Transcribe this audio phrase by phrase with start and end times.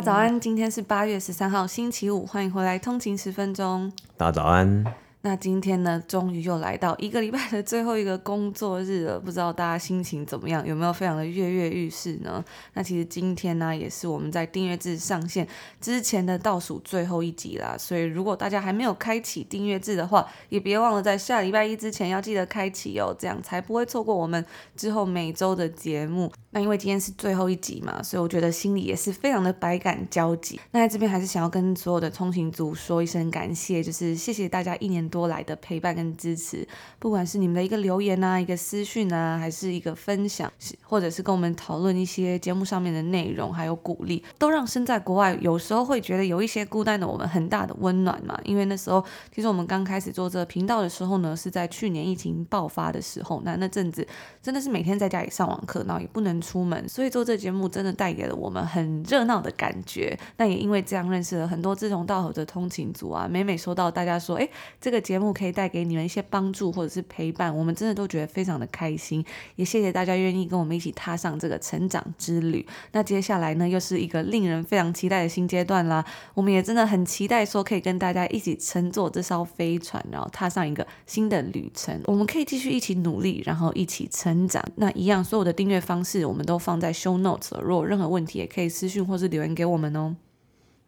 [0.00, 3.92] 大家早安，今天是八月十三号，星期五，欢迎回来通勤十分钟。
[4.16, 4.82] 大家早安。
[5.20, 12.42] 那今天呢，终于又来到一个礼拜的最后一个工作日了， 不知道大家心情怎么样，有没有非常的跃跃欲试呢？
[12.72, 15.46] 那其实今天呢，也是我们在订阅制上线
[15.78, 24.42] 之前的倒数最后一集啦，所以如果大家还没有开启订阅制的话，也别忘了在下礼拜一之前要记得开启哦，这样才不会错过我们
[24.74, 26.32] 之后每周的节目。
[26.52, 30.58] 那因为今天是最后一集嘛，所以我觉得心里也是非常的百感交集。
[30.72, 36.66] 那在这边还是想要跟所有的通勤族说一声感谢，就是谢谢大家一年多来的陪伴跟支持，
[36.98, 48.36] 不管是你们的一个留言啊、一个私讯啊，还是一个分享，或者是跟我们讨论一些节目上面的内容，还有鼓励，都让身在国外有时候会觉得有一些孤单的我们很大的温暖嘛。
[48.42, 54.04] 因为那时候其实我们刚开始做这个频道的时候呢，是在去年疫情爆发的时候，那那阵子
[54.42, 56.39] 真的是每天在家里上网课，然后也不能。
[56.40, 60.18] 出门，所以做这节目真的带给了我们很热闹的感觉。
[60.36, 63.28] 那也因为这样认识了很多志同道合的通勤族啊。
[63.30, 64.48] 每每收到大家说，哎，
[64.80, 69.24] 这个节目可以带给你们一些帮助或者是陪伴，我们真的都觉得非常的开心。
[69.56, 72.66] 也谢谢大家愿意跟我们一起踏上这个成长之旅。
[72.92, 76.04] 那接下来呢，又是一个令人非常期待的新阶段啦。
[76.34, 82.00] 我们也真的很期待说，可以跟大家一起乘坐这艘飞船，然后踏上一个新的旅程。
[82.06, 84.64] 我们可以继续一起努力，然后一起成长。
[84.76, 86.24] 那一样，所有的订阅方式。
[86.30, 90.14] 我们都放在 show notes 了，如果有任何问题也可以私讯或是留言给我们哦。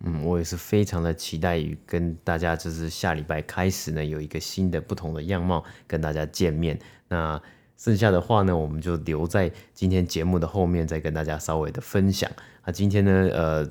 [0.05, 6.79] 嗯，我也是非常的期待于跟大家就是下礼拜开始呢，有一个新的不同的样貌跟大家见面。
[7.09, 7.43] 那
[7.77, 12.31] 剩下的话呢，我们就留在今天节目的后面再跟大家稍微的分享。
[12.65, 13.69] 那今天呢，呃，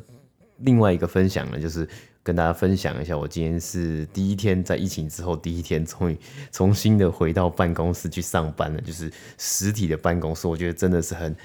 [0.58, 1.88] 另外一个分享呢，就是。
[2.24, 6.16] 跟大家分享一下，我今天是第一天在疫情之后第一天，终于
[6.52, 11.36] 重新的回到办公室去上班了，就是实体的办公室，我觉得真的是很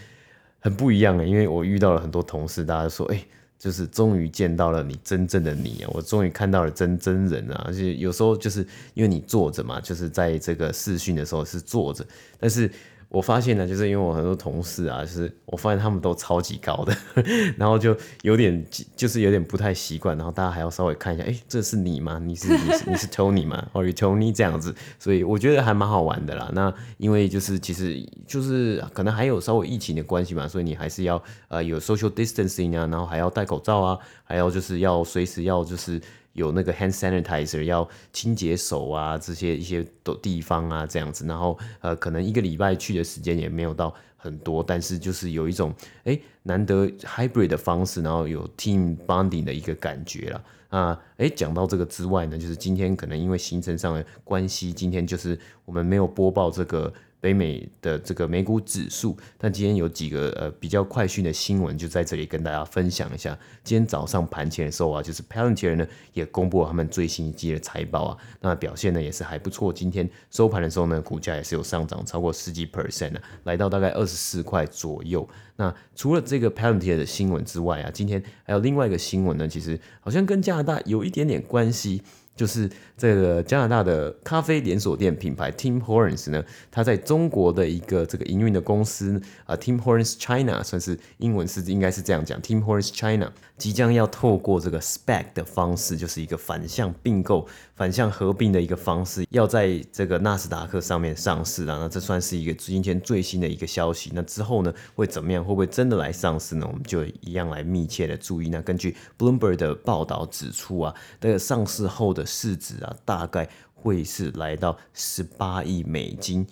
[0.66, 3.24] 很不一样啊，因为我遇到了很多同事，大家说，哎、
[3.56, 12.04] 就是终于见到了你真正的你啊，我终于看到了真真人啊，而且有时候就是因为你坐着嘛，就是在这个试训的时候是坐着，
[12.40, 12.68] 但是。
[13.08, 16.96] 我发现呢，就是因为我很多同事啊，就是我发现他们都超级高的，
[17.56, 22.20] 然后就有点就是有点不太习惯，然后大家还要稍微看一下，哎，这是你吗？
[22.22, 23.64] 你是你是你是 Tony 吗？
[23.72, 26.50] 或者 Tony 这样子，所以我觉得还蛮好玩的啦。
[26.52, 36.00] 那因为就是其实就是可能还有稍微疫情的关系嘛，所以你还是要呃有 social distancing 啊，然后还要戴口罩啊，还要就是要随时要就是。
[36.36, 45.74] 有那个 hand sanitizer 要清洁手啊，这些一些的地方啊，这样子，然后呃，可能一个礼拜去的时间也没有到很多，但是就是有一种
[46.04, 51.00] 哎难得 hybrid 的方式，然后有 team bonding 的一个感觉了啊。
[51.16, 56.92] 哎，讲到这个之外呢，就是今天可能因为行程上的关系，今天就是我们没有播报这个。
[57.20, 63.36] 北美的这个美股指数，但今天有几个呃比较快讯的新闻，就在这里跟大家分享一下。
[63.64, 69.72] 今天早上盘前的时候啊，就是 Palantir 呢也公布了他们最新一季的财报啊，那表现呢也是还不错。
[69.72, 75.28] 今天收盘的时候呢，股价也是有上涨超过十几 percent 的，来到大概二十四块左右。
[75.56, 82.02] 那除了这个 Palantir 的新闻之外啊，今天还有另外一个新闻呢，其实好像跟加拿大有一点点关系。
[82.36, 101.78] 就是这个加拿大的咖啡连锁店品牌 Tim Hortons 呢，它在中国的一个这个营运的公司啊，Tim Hortons China 算是英文是应该是这样讲，Tim Hortons China 即将要透过这个 SPAC 的方式，就是一个反向并购、反向合并的一个方式，要在这个纳斯达克上面上市啊。
[101.80, 104.10] 那这算是一个今天最新的一个消息。
[104.14, 105.42] 那之后呢，会怎么样？
[105.42, 106.66] 会不会真的来上市呢？
[106.66, 108.48] 我们就一样来密切的注意。
[108.50, 116.46] 那根据 Bloomberg 的报道指出啊，这个上市后的市值啊，大概会是来到十八亿美金。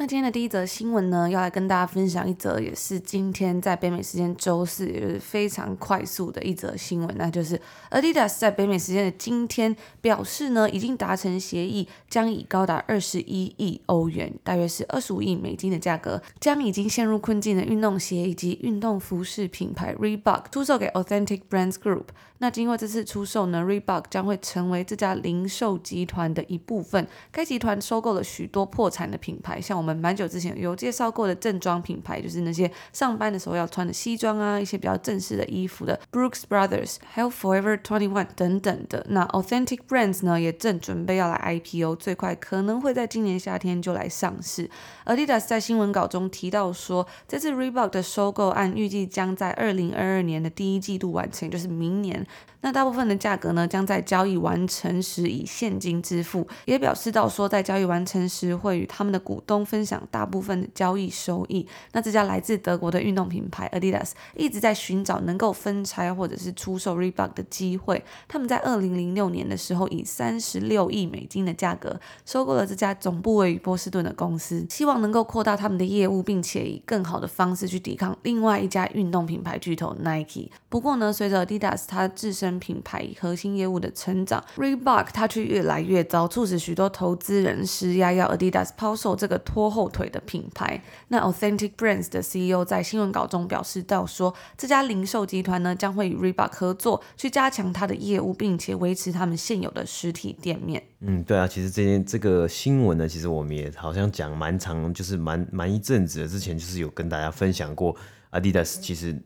[0.00, 7.60] 那今天的第一则新闻呢，要来跟大家分享一则，也是今天在北美时间周四，也是非常快速的一则新闻，那就是
[7.90, 22.04] Adidas 在北美时间的今天表示呢，已经达成协议，将以高达二十一亿欧元，大约是二十五亿美金的价格，将已经陷入困境的运动鞋以及运动服饰品牌 Reebok 出售给 Authentic Brands Group。
[22.38, 27.06] 那经过这次出售呢，Reebok 将会成为这家零售集团的一部分。
[27.30, 29.89] 该集团收购了许多破产的品牌，像我们。
[29.94, 39.04] 们蛮久之前有介绍过的正装品牌，就是那些上班的时候要穿的西装啊，一些比较正式的衣服的 Brooks Brothers，还有 Forever Twenty One 等等的。
[39.08, 44.70] 那 Authentic Brands 呢，也正准备要来 IPO，最快可能会在今年夏天就来上市。
[45.06, 52.26] Adidas 在新闻稿中提到说，这次 Reebok 的收购案预计将在二零二二年的第一季度完成，就是明年。
[52.62, 61.66] 那大部分的价格呢，将在交易完成时以现金支付，也表示到说，在交易完成时会与他们的股东分享大部分的交易收益。
[61.92, 68.04] 那这家来自德国的运动品牌 Adidas 一直在寻找能够分拆或者是出售 Reebok 的机会。
[68.28, 80.50] 他们在二零零六年的时候，以三十六亿美金的价格收购了这家总部位于波士顿的公司，希望能够扩大他们的业务，并且以更好的方式去抵抗另外一家运动品牌巨头 Nike。
[80.70, 90.80] 不过呢，随着 Adidas 它自身品牌核心业务的成长，Reebok 它却越来越糟，促使许多投资人施压要 Adidas 抛售这个拖后腿的品牌。
[91.08, 100.80] 那 Authentic Brands 的 CEO 在新闻稿中表示到说，这家零售集团呢将会与 Reebok 合作，去加强它的业务，并且维持他们现有的实体店面。
[101.00, 106.28] 嗯，对啊，其实这件这个新闻呢，其实我们也好像讲蛮长，就是蛮蛮一阵子的。
[106.28, 107.96] 之前就是有跟大家分享过
[108.30, 109.20] ，Adidas 其实。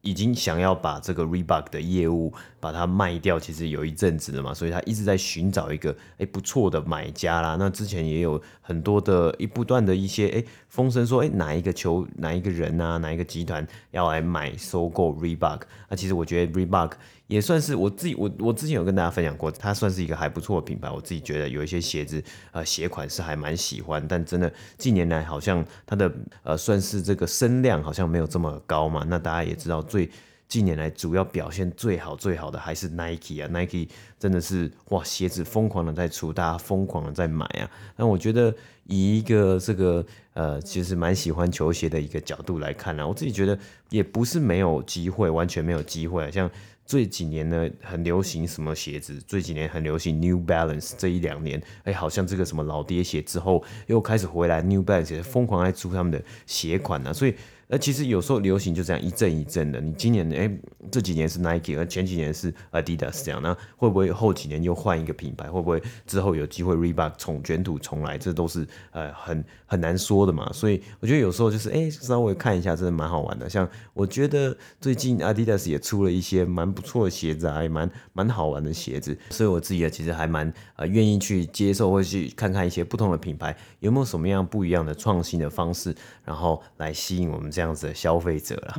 [0.00, 7.56] 已经想要把这个 Reebok 的业务把它卖掉，其实有一阵子了嘛，所以他一直在寻找一个诶不错的买家啦。
[7.58, 15.62] 那之前也有很多的一不断的一些诶风声说，诶哪一个球哪一个人啊，哪一个集团要来买收购 Reebok？
[15.88, 16.92] 那其实我觉得 Reebok。
[17.28, 20.90] 也算是我自己，我我之前有跟大家分享过，它算是一个还不错的品牌。
[20.90, 22.22] 我自己觉得有一些鞋子，
[22.52, 26.10] 呃，鞋款是还蛮喜欢，但真的近年来好像它的
[26.42, 29.04] 呃算是这个声量好像没有这么高嘛。
[29.06, 30.10] 那大家也知道，最
[30.48, 33.88] 近年来主要表现最好最好的还是 Nike 啊，Nike
[34.18, 37.70] 真的是哇，鞋子疯狂的在出，大家疯狂的在买啊。
[37.96, 38.54] 那我觉得
[38.84, 40.02] 以一个这个
[40.32, 43.58] 呃其实蛮喜欢球鞋的一个角度来看呢，我自己觉得
[43.90, 46.50] 也不是没有机会，完全没有机会，像。
[46.88, 49.22] 这几年呢，很流行什么鞋子？
[49.26, 50.94] 这几年很流行 New Balance。
[50.96, 57.34] 这一两年，哎，好像这个什么老爹鞋之后又开始回来，New Balance 疯狂在出他们的鞋款呢、啊，所以。
[57.70, 59.78] 那其实有时候流行就这样一阵一阵的。
[59.78, 60.50] 你今年哎，
[60.90, 65.50] 这几年是 Nike，而前几年是 Adidas 这样，那会不会后几年又换一个品牌？
[65.50, 68.16] 会不会之后有机会 Reebok 重卷土重来？
[68.16, 70.50] 这都是呃很很难说的嘛。
[70.50, 73.50] 所以我觉得有时候就是哎，稍微看一下，真的蛮好玩的。
[73.50, 79.14] 像我觉得最近 Adidas 也出了一些蛮不错的鞋子，还蛮蛮好玩的鞋子。
[79.28, 85.94] 所以我自己也其实还蛮呃愿意去接受，或去看看一些不同的品牌有没有什么样不一样的创新的方式，
[86.24, 87.52] 然后来吸引我们。
[87.58, 88.74] 这样子的消费者了。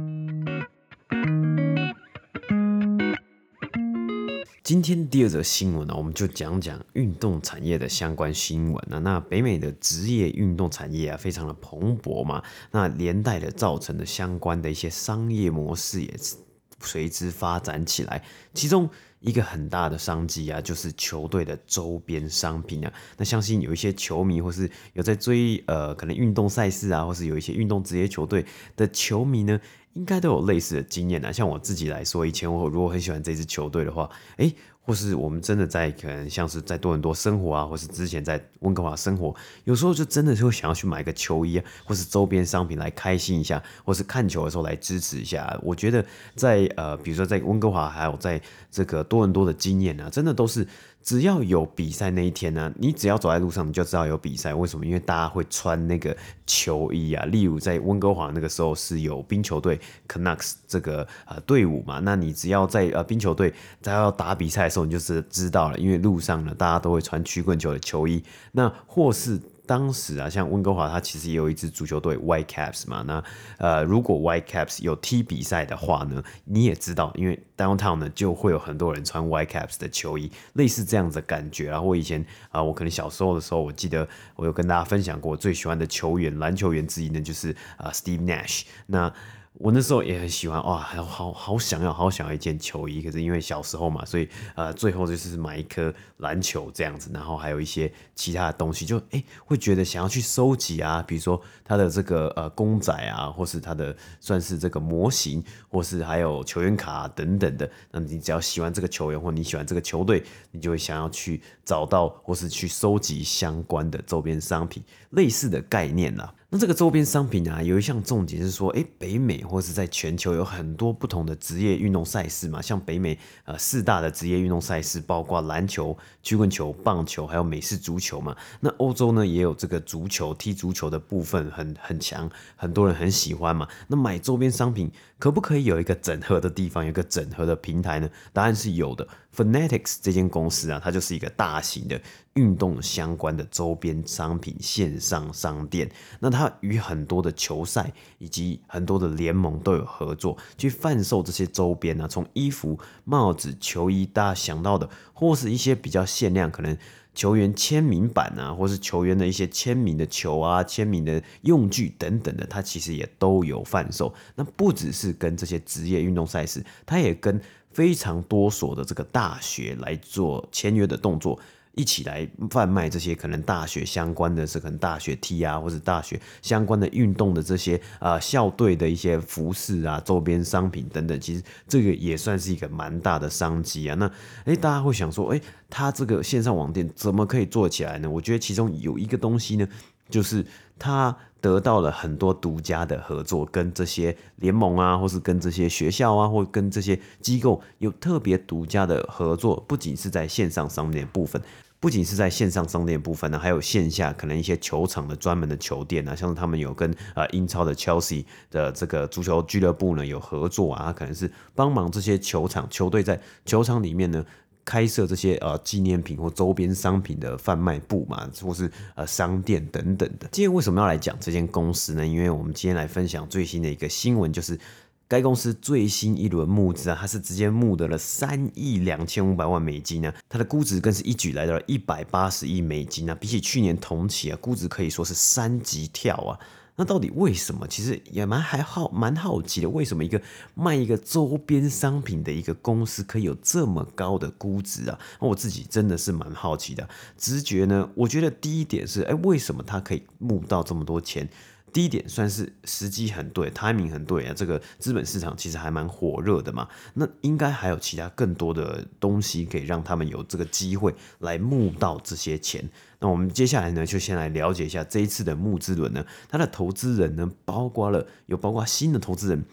[4.64, 8.98] 今天第二则新闻呢，我们就讲讲运动产业的相关新闻啊。
[9.00, 12.42] 那北美的职业运动产业啊，非常的蓬勃嘛，
[12.72, 16.38] 那连带的造成的相关的一些商业模式也是
[16.82, 18.24] 随之发展起来，
[18.54, 18.90] 其中。
[19.22, 22.94] 一个很大的商机啊，就是球队的周边商品啊。
[23.18, 28.46] 那相信有一些球迷，或是有在追呃可能运动赛事啊，或是有一些运动职业球队
[28.78, 29.60] 的球迷呢，
[30.00, 31.32] 应该都有类似的经验啊。
[31.32, 34.56] 像我自己来说，以前我如果很喜欢这支球队的话，诶。
[34.82, 39.36] 或是我们真的在可能像是在多伦多生活啊，或是之前在温哥华生活，
[39.66, 45.56] 有时候就真的就会想要去买个球衣啊，或是周边商品来开心一下，或是看球的时候来支持一下。
[45.62, 46.04] 我觉得
[46.36, 48.42] 在呃，比如说在温哥华，还有在
[48.72, 50.66] 这个多伦多的经验啊，真的都是。
[51.02, 54.54] 只要有比赛那一天呢，你只要走在路上，你就知道有比赛。
[54.54, 54.86] 为什么？
[54.86, 56.16] 因为大家会穿那个
[56.46, 57.26] 球衣啊。
[57.26, 69.40] 例如在温哥华那个时候是有冰球队 Canucks 这个呃队伍嘛，那你只要在呃冰球队在要打比赛的时候，你就是知道了，因为路上呢大家都会穿曲棍球的球衣，那或是。
[69.70, 73.04] 当时啊，像温哥华，它其实也有一支足球队 Whitecaps 嘛。
[73.06, 73.24] 那
[73.60, 81.80] 呃，如果 Whitecaps 有踢比赛的话呢，你也知道，因为 Downtown 呢就会有很多人穿 Whitecaps 的球衣，类似这样子的感觉啊。
[81.80, 88.64] 我以前啊、我可能小时候的时候，我记得我有跟大家分享过，我最喜欢的球员，篮球员之一呢，就是啊、Steve Nash。
[88.88, 89.14] 那
[89.54, 93.02] 我那时候也很喜欢哇，好好好想要，好想要一件球衣。
[93.02, 107.70] 可是因为小时候嘛，所以呃，最后就是买一颗篮球这样子，然后还有一些其他的东西，就哎、会觉得想要去收集啊，比如说他的这个呃公仔啊，或是他的算是这个模型，或是还有球员卡、等等的。
[107.92, 116.34] 那你只要喜欢这个球员，或你喜欢这个球队，你就会想要去找到或是去收集相关的周边商品，类似的概念啦。
[116.52, 128.36] 那这个周边商品啊，有一项重点是说，诶，北美或是在全球有很多不同的职业运动赛事嘛，像北美呃四大的职业运动赛事，包括篮球、曲棍球、棒球，还有美式足球嘛。
[128.62, 133.68] 那欧洲呢也有这个足球，踢足球的部分很很强，很多人很喜欢嘛。
[133.88, 138.10] 那买周边商品可不可以有一个整合的地方，有一个整合的平台呢？
[138.34, 139.08] 答案是有的。
[139.36, 142.02] Fanatics 这间公司啊，它就是一个大型的
[142.34, 145.90] 运动相关的周边商品线上商店。
[146.20, 156.78] 那它他与很多的球赛以及很多的联盟都有合作，去贩售这些周边啊，从衣服、帽子、球衣，大家想到的，或是一些比较限量，可能
[157.14, 164.14] 球员签名版啊，或是球员的一些签名的球啊、签名的用具等等的，他其实也都有贩售。
[164.36, 167.42] 那不只是跟这些职业运动赛事，他也跟
[167.74, 171.38] 非常多所的这个大学来做签约的动作，
[171.76, 181.20] 一起来贩卖这些可能大学相关的，是可能大学 T 啊，或者大学相关的运动的这些啊、校队的一些服饰啊、周边商品等等。
[181.20, 183.96] 其实这个也算是一个蛮大的商机啊。
[183.96, 184.12] 那
[184.46, 188.10] 诶，大家会想说，诶，他这个线上网店怎么可以做起来呢？
[188.10, 189.68] 我觉得其中有一个东西呢，
[190.10, 190.46] 就是
[190.78, 191.16] 他。
[191.42, 199.64] 得到了很多独家的合作，跟这些联盟啊，或是跟这些学校啊，或跟这些机构有特别独家的合作。
[199.68, 201.42] 不仅是在线上商店部分，
[201.80, 214.26] 不仅是在线上商店部分呢，还有线下可能一些球场的专门的球店啊，像是他们有跟呃英超的 Chelsea 的这个足球俱乐部呢有合作啊，可能是帮忙这些球场球队在球场里面呢。
[214.70, 220.30] 开设这些呃纪念品或周边商品的贩卖部嘛，或是呃商店等等的。
[220.32, 222.06] 今天为什么要来讲这间公司呢？
[222.06, 224.60] 因为我们今天来分享最新的一个新闻，就是
[225.08, 236.38] 该公司最新一轮募资啊，它是直接募得了三亿两千五百万美金呢，它的估值更是一举来到了一百八十亿美金啊，比起去年同期啊，估值可以说是三级跳啊。
[236.80, 237.68] 那到底为什么？
[237.68, 239.68] 其实也蛮还好，蛮好奇的。
[239.68, 240.22] 为什么一个
[240.56, 244.98] 卖一个周边商品的一个公司可以有这么高的估值啊？
[245.20, 246.88] 我自己真的是蛮好奇的。
[247.18, 251.28] 直觉呢，我觉得第一点是，哎，为什么他可以募到这么多钱？
[251.74, 254.34] 第一点算是时机很对，timing 很对啊。
[254.34, 256.66] 这个资本市场其实还蛮火热的嘛。
[256.94, 262.68] 那应该还有其他更多的东西可以让他们有这个机会来募到这些钱。
[263.00, 269.46] 那我们接下来呢，就先来了解一下这一次的募资轮呢，它的投资人呢，包括了有包括新的投资人。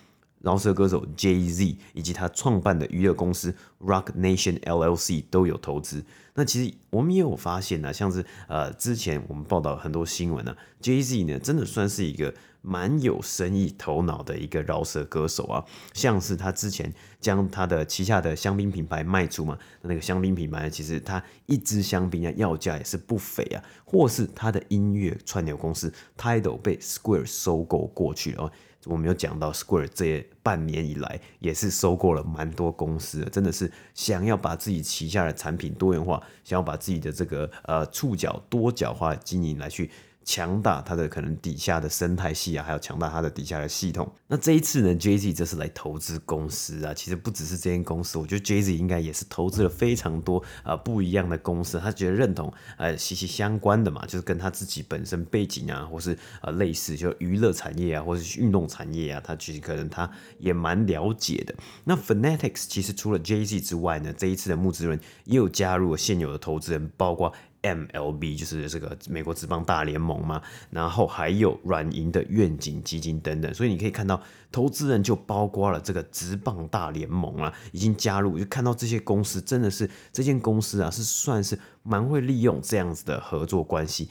[0.46, 6.04] 饶舌歌手 Jay Z 以及他创办的娱乐公司 Rock Nation LLC 都有投资。
[6.34, 15.64] 那其实我们也有发现呢，像是呃之前我们报道很多新闻呢，Jay Z 呢真的算是一个蛮有生意头脑的一个饶舌歌手啊。
[15.94, 23.58] 像是他之前将他的旗下的香槟品牌卖出嘛，那个香槟品牌其实他一支香槟啊要价也是不菲啊。
[23.84, 28.52] 或是他的音乐串流公司 Tidal 被 Square 收购过去了。
[28.86, 39.90] 我们有讲到，Square 这半年以来也是收购了蛮多公司的，真的是想要把自己旗下的产品多元化，想要把自己的这个呃触角多角化经营来去。
[40.26, 44.12] 强大它的可能底下的生态系啊，还有强大它的底下的系统。
[44.26, 51.78] 那这一次呢，Jay Z 这是来投资公司啊，其实不只是这间公司，我觉得 Jay Z 应该也是投资了非常多啊、不一样的公司。
[51.78, 61.54] 他觉得认同呃息息相关的嘛，就是跟他自己本身背景啊，或是呃类似就娱乐产业啊，或是运动产业啊，他其实可能他也蛮了解的。
[61.84, 67.32] 那 Fanatics 其实除了 Jay Z 之外呢，这一次的募资人也有加入了现有的投资人，包括。
[67.66, 74.20] MLB 就是这个美国职棒大联盟嘛，然后还有软银的愿景基金等等，所以你可以看到
[74.52, 84.08] 投资人就包括了这个职棒大联盟啊，已经加入，就看到这些公司真的是这间公司啊，是算是蛮会利用这样子的合作关系。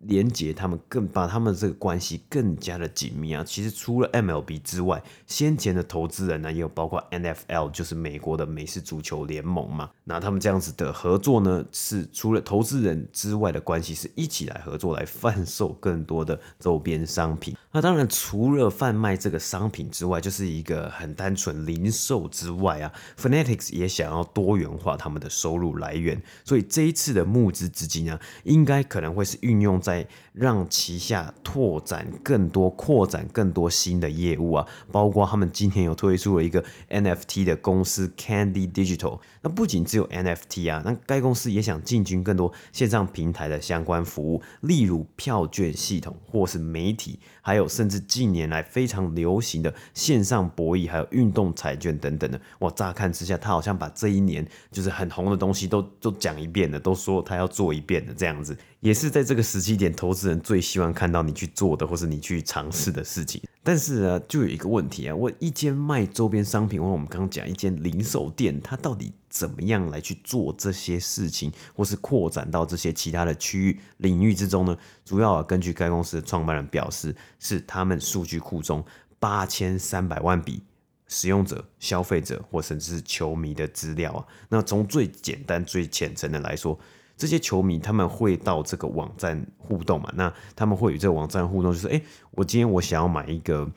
[0.00, 3.42] 连接他们更把他们这个关系更加的紧密啊！
[3.44, 9.90] 其实除了 MLB 之外，先前的投资人呢也有包括 NFL，就是美国的美式足球联盟嘛。
[10.04, 17.56] 那他们这样子的合作呢，是除了投资人之外的关系，是一起来合作来贩售更多的周边商品。
[17.72, 26.22] 那当然，除了贩卖这个商品之外，就是一个很单纯零售之外啊，Fanatics 也想要多元化他们的收入来源。
[26.44, 39.18] 所以这一次的募资资金呢，应该可能会是运用在让旗下拓展更多、扩展更多新的业务啊，包括他们今天有推出了一个 NFT 的公司 Candy Digital。
[39.40, 47.18] 那不仅只有 NFT 啊，那该公司也想进军更多线上平台的相关服务，例如票券系统或是媒体，
[47.48, 52.38] 还有甚至近年来非常流行的线上博弈，还有运动彩券等等的。
[52.58, 58.54] 哇，乍看之下，他好像把这一年就是很红的东西都都讲一遍了，都说他要做一遍的这样子。
[58.80, 63.40] 也是在这个时期点，投资人最希望看到你去做的，或是你去尝试的事情。
[63.62, 74.76] 但是啊，就有一个问题啊，我一间卖周边商品，或我们刚刚讲一间零售店，它到底怎么样来去做这些事情，或是扩展到这些其他的区域领域之中呢？
[75.04, 78.84] 主要啊，根据该公司的创办人表示，是他们数据库中
[79.20, 80.62] 八千三百万笔
[81.06, 84.26] 使用者、消费者或甚至是球迷的资料啊。
[84.48, 86.76] 那从最简单、最浅层的来说。
[87.20, 90.08] 这些球迷他们会到这个网站互动嘛？
[90.14, 93.68] 那他们会与这个网站互动，就是诶，我今天我想要买一个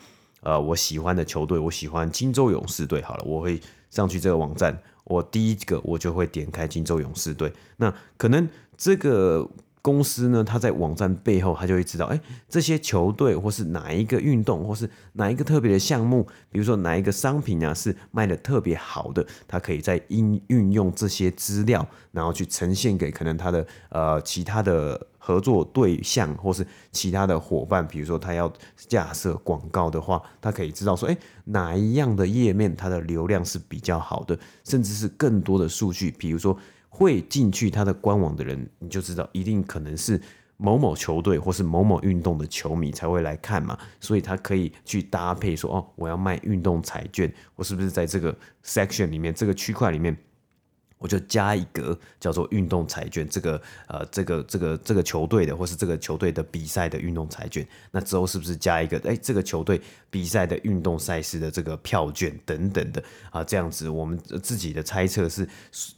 [0.42, 3.02] 呃我喜欢的球队，我喜欢金州勇士队。
[3.02, 7.52] 好了，我会上去这个网站，我第一个我就会点开金州勇士队。
[7.78, 9.50] 那可能这个。
[9.84, 36.58] 公司呢，它在网站背后，它就会知道，哎，这些球队或是哪一个运动，或是哪一个特别的项目，比如说哪一个商品啊是卖的特别好的，它可以在应运用这些资料，然后去呈现给可能它的呃其他的合作对象或是其他的伙伴，比如说他要架设广告的话，他可以知道说，哎，哪一样的页面它的流量是比较好的，甚至是更多的数据，比如说。
[36.94, 40.22] 会进去他的官网的人，你就知道一定可能是
[40.58, 50.16] 某某球队或是某某运动的球迷才会来看嘛，所以他可以去搭配说，哦，我要卖运动彩券，我是不是在这个 section 里面，这个区块里面。
[51.02, 57.68] 我就加一格叫做运动彩券，这个呃，这个这个这个球队的，或是这个球队的比赛的运动彩券。
[57.90, 59.00] 那之后是不是加一个？
[59.00, 59.82] 哎，这个球队
[60.12, 63.44] 比赛的运动赛事的这个票券等等的啊？
[63.44, 65.48] 这样子，我们自己的猜测是，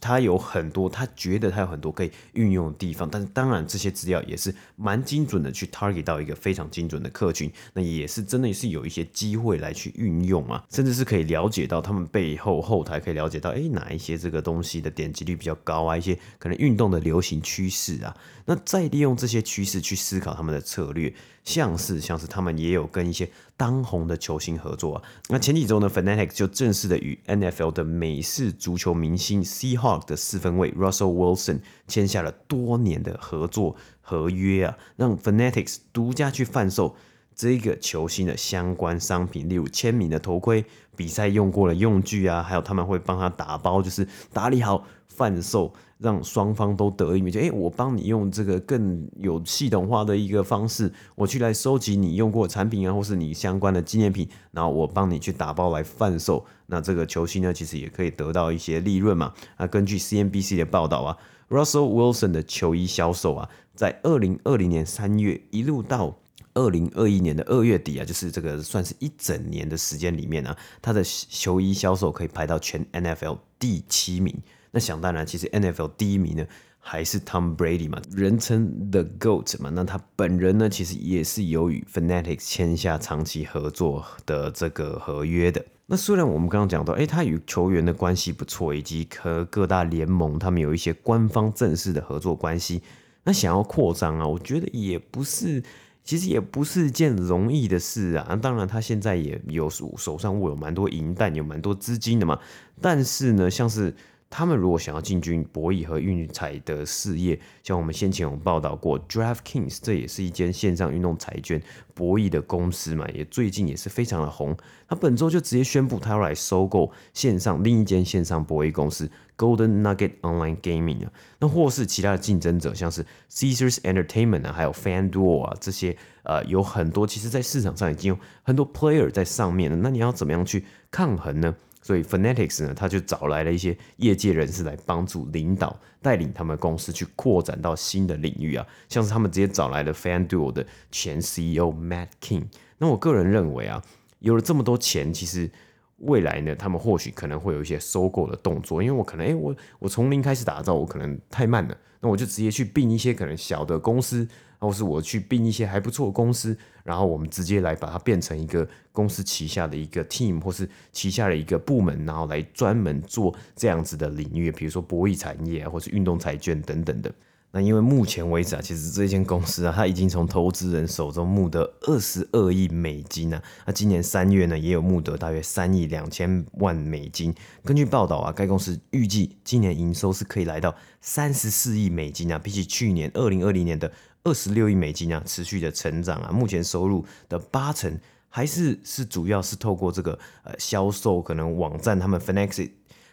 [0.00, 3.06] 他有很多，他觉得他有很多可以运用的地方。
[3.06, 7.52] 但是当然，这些资料也是蛮精准的，去 target 到一个非常精准的客群。
[7.74, 14.93] 那也是真的是有一些机会来去运用啊，甚至是可以了解到他们背后后台可以了解到，哎，哪一些这个东西的。
[14.94, 21.12] 点击率比较高啊，一些可能运动的流行趋势啊，那再利用这些趋势去思考他们的策略，
[21.44, 25.02] 像是像是他们也有跟一些当红的球星合作啊。
[25.28, 36.96] 那前几周呢，Fanatics 就正式的与 NFL 的美式足球明星 Seahawk 的四分卫 Russell Wilson 签下了多年的合作合约啊，让 Fanatics 独家去贩售
[37.34, 40.64] 这个球星的相关商品，例如签名的头盔。
[40.96, 47.30] 比赛用过的用具啊，还有他们会帮他打包，就是打理好贩售，让双方都得益。
[47.30, 56.44] 就哎，我帮你用这个更有系统化的一个方式，我去来收集你用过的产品啊，或是你相关的纪念品，然后我帮你去打包来贩售。
[56.66, 59.32] 那这个球星呢，其实也可以得到一些利润嘛。
[59.56, 61.16] 啊，根据 CNBC 的报道啊
[61.48, 66.16] ，Russell Wilson 的球衣销售啊，在二零二零年三月一路到。
[66.54, 74.32] 二零二一年的二月底啊，就是这个算是一整年的时间里面啊，他的球衣销售可以排到全 NFL 第七名。
[74.70, 76.46] 那想当然，其实 NFL 第一名呢
[76.78, 79.70] 还是 Tom Brady 嘛，人称 The Goat 嘛。
[79.70, 85.64] 那他本人呢，其实也是有与 Fanatics 签下长期合作的这个合约的。
[85.86, 92.82] 那虽然我们刚刚讲到，诶，他与球员的关系不错，以及和各大联盟他们有一些官方正式的合作关系，
[93.24, 95.62] 那想要扩张啊，我觉得也不是。
[96.04, 98.36] 其实也不是件容易的事啊！
[98.36, 102.38] 当然，他现在也有手手上握有蛮多银弹，有蛮多资金的嘛。
[102.80, 103.92] 但是呢，像是。
[104.30, 111.62] 他们如果想要进军博弈和运彩的事业，像我们先前有报道过，DraftKings 这也是一间线上运动彩券
[111.94, 114.56] 博弈的公司嘛，也最近也是非常的红。
[114.88, 119.08] 他本周就直接宣布，他要来收购线上另一间线上博弈公司
[119.38, 131.54] Golden Nugget Online Gaming 啊，那或是其他的竞争者，像是 Caesars Entertainment 啊，还有 FanDuel 啊这些，呃，有很多其实在市场上已经有很多 player 在上面了，那你要怎么样去抗衡呢？
[131.84, 142.44] 所以 Fanatics 呢，他就找来了一些业界人士来帮助领导、带领他们公司去扩展到新的领域啊，像是他们直接找来了 FanDuel 的前 CEO Matt King。
[142.78, 143.82] 那我个人认为啊，
[144.20, 145.50] 有了这么多钱，其实
[145.98, 154.26] 未来呢，他们或许可能会有一些收购的动作，因为我可能，诶，我我从零开始打造，我可能太慢了，那我就直接去并一些可能小的公司。
[154.58, 167.12] 或是我去并一些还不错的公司，然后我们直接来把它变成一个公司旗下的一个 team，或是旗下的一个部门，然后来专门做这样子的领域，比如说博弈产业啊，或是运动彩券等等的。
[167.56, 173.40] 那因为目前为止啊，其实这间公司啊，它已经从投资人手中募得二十二亿美金啊。
[173.64, 177.32] 那今年三月呢，也有募得大约三亿两千万美金。
[177.64, 183.92] 根据报道啊，该公司预计今年营收是可以来到三十四亿美金啊，比起去年二零二零年的
[184.24, 186.32] 二十六亿美金啊，持续的成长啊。
[186.32, 192.70] 目前收入的八成还是是主要是透过这个呃销售，可能网站他们 Fanatics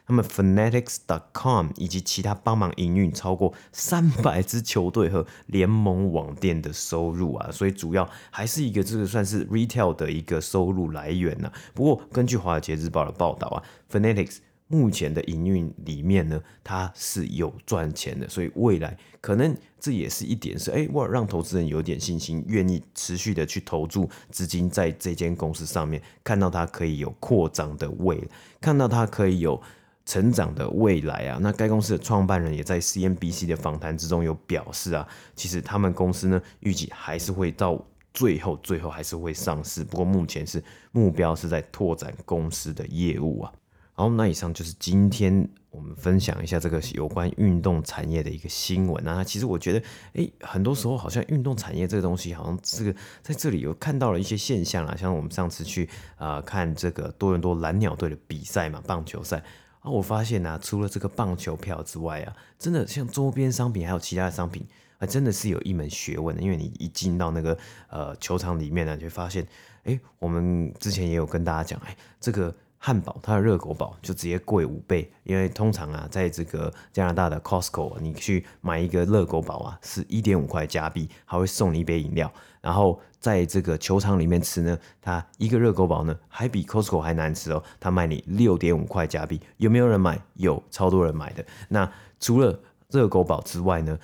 [0.08, 11.54] 他们 Fanatics.com 以及其他帮忙营运超过三百支球队和联盟网店的收入啊，所以主要还是一个这个算是 retail 的一个收入来源呢、啊。
[11.74, 14.38] 不过根据华尔街日报的报道啊，Fanatics
[14.72, 28.26] 目前的营运里面呢，它是有赚钱的，所以未来可能这也是一点是哎，我让投资人有点信心，愿意持续的去投注资金在这间公司上面，看到它可以有扩张的未，
[28.62, 29.62] 看到它可以有
[30.06, 31.38] 成长的未来啊。
[31.42, 35.06] 那该公司的创办人也在 CNBC 的访谈之中有表示啊，
[35.36, 43.52] 其实他们公司呢预计还是会到最后，最后还是会上市，不过目前是目标是在拓展公司的业务啊。
[43.94, 49.22] 好，那以上就是今天我们分享一下这个有关运动产业的一个新闻啊。
[49.24, 54.96] 其实我觉得，哎，很多时候好像运动产业这个东西，好像这个在这里有看到了一些现象啊。
[54.96, 59.44] 像我们上次去啊、看这个多伦多蓝鸟队的比赛嘛，棒球赛
[59.82, 64.66] 啊，我发现啊，除了这个棒球票之外啊，真的像周边商品还有其他的商品
[65.00, 66.42] 啊，真的是有一门学问的。
[66.42, 67.58] 因为你一进到那个
[67.90, 69.46] 呃球场里面呢，就会发现，
[69.84, 72.56] 哎，我们之前也有跟大家讲，哎，这个。
[72.84, 82.34] 汉堡，它的热狗堡就直接贵五倍，因为通常啊，在这个加拿大的 Costco，你去买一个热狗堡啊，是一点五块加币，还会送你一杯饮料。
[82.60, 89.40] 然后在这个球场里面吃呢，它一个热狗堡呢，还比 Costco 还难吃哦，它卖你六点五块加币。
[89.58, 90.20] 有没有人买？
[90.34, 91.46] 有，超多人买的。
[91.70, 91.88] 那
[92.20, 93.96] 除了热狗堡之外呢，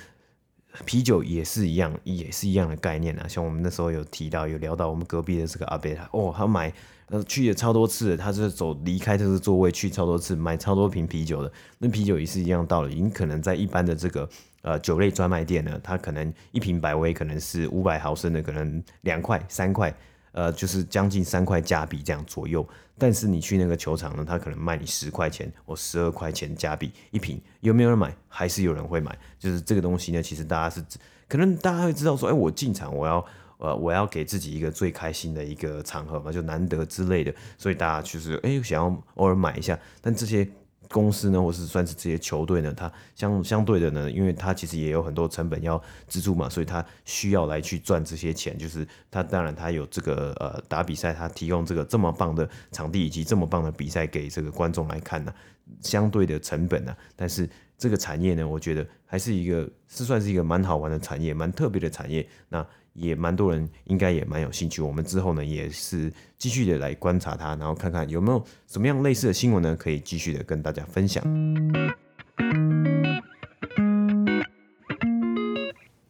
[0.85, 3.27] 啤酒也是一样，也是一样的概念啊。
[3.27, 6.71] 像我们那时候有提到，有聊到我们隔壁的这个阿伯，他哦，他买。
[7.09, 11.49] 呃，去了超多次，他是走离开这个座位去超多次，买超多瓶啤酒的。
[11.77, 14.27] 那啤酒也是一样道理，你可能在一般的这个
[14.61, 19.95] 呃酒类专卖店呢，它可能一瓶百威可能是五百毫升的，可能两块三块，
[20.33, 22.67] 呃，就是将近三块加币这样左右。
[22.97, 28.13] 但是你去那个球场呢，它可能卖你十块钱或十二块钱加币一瓶，有没有人买？
[28.27, 29.17] 还是有人会买？
[29.39, 30.83] 就是这个东西呢，其实大家是
[31.29, 33.25] 可能大家会知道说，哎，我进场我要。
[33.57, 39.77] 呃，我要给自己一个最开心的一个场合嘛，就难得之类的，所以大家就是哎、想要偶尔买一下。
[40.01, 40.47] 但这些
[40.89, 48.57] 公司呢，或是算是这些球队呢，它相相对的呢，因为它其实也有很多成本要支出嘛，所以它需要来去赚这些钱。
[48.57, 55.33] 就是它当然它有这个呃打比赛，它提供这个这么棒的场地以及这么棒的比赛给这个观众来看呢，
[55.81, 62.25] 相对的成本呢，但是这个产业呢，我觉得还是一个是算是一个蛮好玩的产业，蛮特别的产业。
[62.47, 62.65] 那
[62.97, 71.23] 也蛮多人应该也蛮有兴趣，我们之后呢也是继续的来观察它，然后看看有没有什么样类似的新闻呢，可以继续的跟大家分享。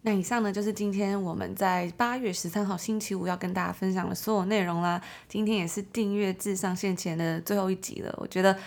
[0.02, 5.02] 那以上呢就是今天我们在八月十三号星期五要跟大家分享的所有内容啦。
[5.28, 8.58] 今天也是订阅制上线前的最后一集了，我觉得。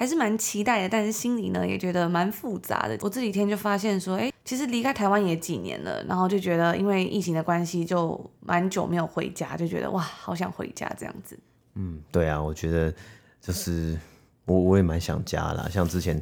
[0.00, 2.96] 还是蛮期待的，但是心里呢也觉得蛮复杂的。
[3.02, 11.38] 我这几天就发现说，哎，其实离开台湾也几年了，然后就觉得因为疫情的关系，就蛮久没有回家，就觉得哇，好想回家这样子。
[11.74, 12.90] 嗯，对啊，我觉得
[13.42, 13.94] 就是
[14.46, 16.18] 我我也蛮想家啦，像之前。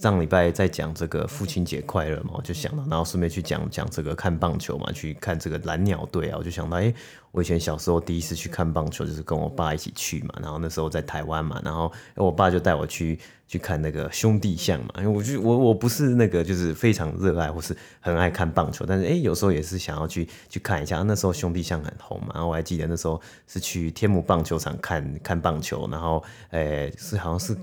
[0.00, 6.90] 上礼拜在讲这个父亲节快乐嘛，我就想到，然后顺便去讲讲这个看棒球嘛，去看这个蓝鸟队啊，我就想到，哎，
[7.32, 27.54] 我以前小时候第一次去看棒球就是跟我爸一起去嘛，然后那时候在台湾嘛，然后我爸就带我去去看那个兄弟象嘛，因为我就我我不是那个就是非常热爱或是很爱看棒球，但是哎，有时候也是想要去去看一下，那时候兄弟象很红嘛，然后我还记得那时候是去天母棒球场看看棒球，然后哎是好像是。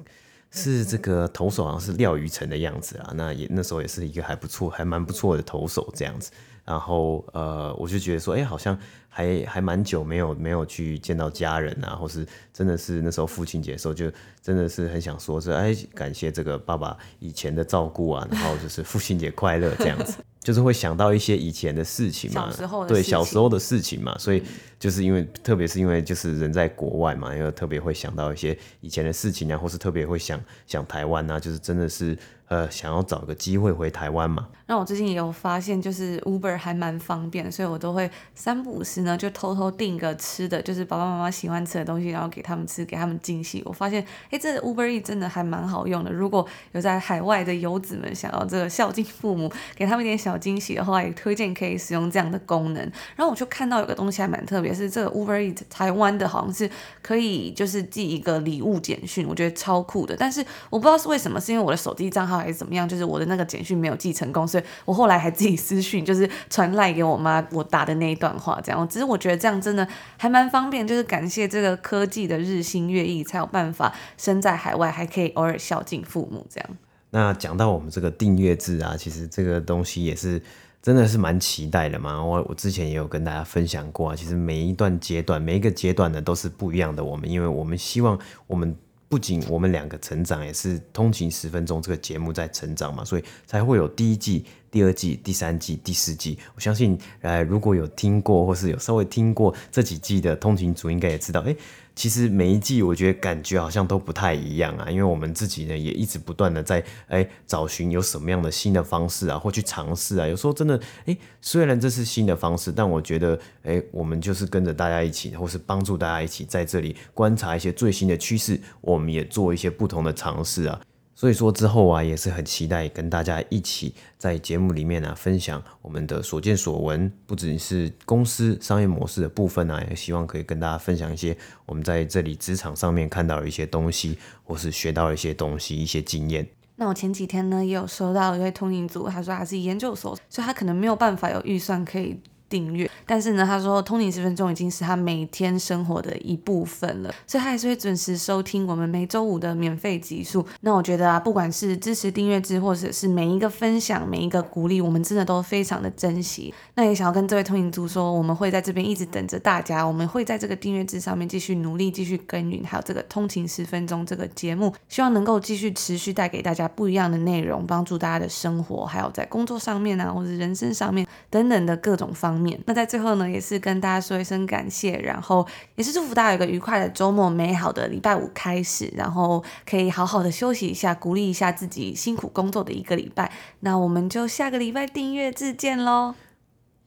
[0.52, 6.32] 是这个投手好像是廖鱼成的样子啊，那也那时候也是一个还不错，还蛮不错的投手这样子。
[6.66, 8.78] 然后呃，我就觉得说，哎，好像
[9.10, 20.18] 还还蛮久没有没有去见到家人啊，或是真的是那时候父亲节的时候，就真的是很想说是，哎，感谢这个爸爸以前的照顾啊，然后就是父亲节快乐这样子。
[20.40, 24.42] 就是会想到一些以前的事情嘛，小时候对小时候的事情嘛，所以
[24.80, 32.18] 就是因为，特别是因为就是人在国外嘛，因为特别会想到一些以前的事情啊，或是特别会想想台湾啊，就是真的是。
[32.50, 34.48] 呃，想要找个机会回台湾嘛？
[34.68, 43.64] 那我最近也有发现，就是 Uber 还蛮方便，所以我都会三不五时呢，就偷偷订一个吃的，就是爸爸妈妈喜欢吃的东西，然后给他们吃，给他们惊喜。
[43.66, 46.12] 我发现，哎，这 Uber Eat 真的还蛮好用的。
[46.12, 52.84] 如果有在海外的游子们想要这个孝敬父母，给他们一点小惊喜的话，也推荐可以使用这样的功能。
[53.16, 56.70] 然后我就看到有个东西还蛮特别，是这个 Uber Eat 台湾的好像是
[57.02, 60.16] 可以就是寄一个礼物简讯，我觉得超酷的。
[60.18, 62.88] 但是我不知道是为什么，是因为我的手机账号还是怎么样？
[62.88, 76.70] 就是我的那个简讯没有寄成功，所以我后来还自己私讯，就是传赖给我妈我打的那一段话，这样只是我觉得这样真的还蛮方便，就是感谢这个科技的日新月异，才有办法身在海外还可以偶尔孝敬父母这样。
[77.10, 80.42] 那讲到我们这个订阅制啊，其实这个东西也是
[80.82, 82.24] 真的是蛮期待的嘛。
[82.24, 87.04] 我我之前也有跟大家分享过啊，其实每一段阶段，每一个阶段呢都是不一样的。
[87.04, 88.76] 我们因为我们希望我们。
[89.10, 96.38] 不仅我们两个成长，也是通勤十分钟这个节目在成长嘛，所以才会有第一季、第二季、第三季、第四季。
[96.56, 101.56] 我相信，呃，如果有听过或是有稍微听过这几季的通勤族，应该也知道，诶。
[101.96, 110.28] 其实每一季我觉得感觉好像都不太一样啊，因为我们自己呢也一直不断的在哎找寻有什么样的新的方式啊，或去尝试啊。
[110.28, 120.80] 有时候真的哎，虽然这是新的方式，但我觉得哎，我们就是跟着大家一起，或是帮助大家一起在这里观察一些最新的趋势，我们也做一些不同的尝试啊。
[121.20, 136.48] 所以说之后啊，也是很期待跟大家一起在节目里面啊分享我们的所见所闻，不只是公司商业模式的部分啊，也希望可以跟大家分享一些我们在这里职场上面看到的一些东西，或是学到的一些东西、一些经验。
[136.76, 142.22] 那我前几天呢，也有收到一位通勤族，他说他是研究所，所以他可能没有办法有预算可以。
[142.50, 150.46] 订阅，但是呢，他说通勤十分钟已经是他每天生活的一部分了，所以他还是会准时收听我们每周五的免费集数。
[150.62, 156.54] 那我觉得啊，不管是支持订阅制，或者是每一个分享、每一个鼓励，我们真的都非常的珍惜。
[156.76, 172.60] 那也想要跟这位通勤族说，我们会在这边一直等着大家，我们会在这个订阅制上面继续努力、继续耕耘，还有这个通勤十分钟这个节目，希望能够继续持续带给大家不一样的内容，帮助大家的生活，还有在工作上面啊，或者人生上面等等的各种方面。
[172.66, 183.32] 那在最后呢，也是跟大家说一声感谢，然后也是祝福大家有一个愉快的周末，美好的礼拜五开始，然后可以好好的休息一下，鼓励一下自己辛苦工作的一个礼拜。
[183.62, 186.16] 那我们就下个礼拜订阅制见喽！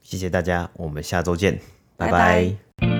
[0.02, 1.60] 谢谢大家，我们下周见，
[1.96, 2.10] 拜拜。
[2.10, 2.99] 拜拜。